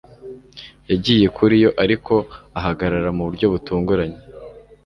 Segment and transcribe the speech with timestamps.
[0.89, 2.13] yagiye kuri yo ariko
[2.59, 4.19] ahagarara mu buryo butunguranye